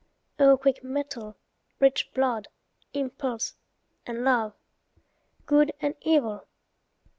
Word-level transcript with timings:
O 0.39 0.57
quick 0.57 0.83
mettle, 0.83 1.37
rich 1.79 2.11
blood, 2.15 2.47
impulse, 2.91 3.53
and 4.07 4.23
love! 4.23 4.55
Good 5.45 5.73
and 5.79 5.93
evil! 6.01 6.47